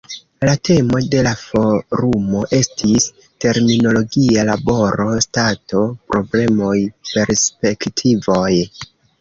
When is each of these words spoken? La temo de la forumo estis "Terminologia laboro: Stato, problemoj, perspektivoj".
La 0.47 0.51
temo 0.67 1.01
de 1.15 1.19
la 1.27 1.33
forumo 1.41 2.41
estis 2.61 3.05
"Terminologia 3.45 4.47
laboro: 4.51 5.05
Stato, 5.27 5.85
problemoj, 6.15 6.75
perspektivoj". 7.13 8.53